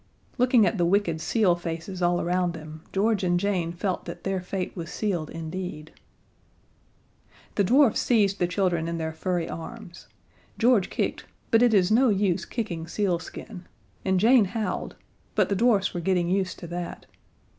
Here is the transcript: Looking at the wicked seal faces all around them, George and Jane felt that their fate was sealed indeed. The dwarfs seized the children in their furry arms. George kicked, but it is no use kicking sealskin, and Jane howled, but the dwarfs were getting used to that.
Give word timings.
Looking 0.39 0.65
at 0.65 0.79
the 0.79 0.85
wicked 0.87 1.21
seal 1.21 1.55
faces 1.55 2.01
all 2.01 2.19
around 2.19 2.53
them, 2.53 2.81
George 2.91 3.23
and 3.23 3.39
Jane 3.39 3.71
felt 3.71 4.05
that 4.05 4.23
their 4.23 4.41
fate 4.41 4.75
was 4.75 4.89
sealed 4.91 5.29
indeed. 5.29 5.91
The 7.53 7.63
dwarfs 7.63 7.99
seized 7.99 8.39
the 8.39 8.47
children 8.47 8.87
in 8.87 8.97
their 8.97 9.13
furry 9.13 9.47
arms. 9.47 10.07
George 10.57 10.89
kicked, 10.89 11.25
but 11.51 11.61
it 11.61 11.71
is 11.75 11.91
no 11.91 12.09
use 12.09 12.45
kicking 12.45 12.87
sealskin, 12.87 13.67
and 14.03 14.19
Jane 14.19 14.45
howled, 14.45 14.95
but 15.35 15.49
the 15.49 15.55
dwarfs 15.55 15.93
were 15.93 16.01
getting 16.01 16.27
used 16.27 16.57
to 16.57 16.67
that. 16.69 17.05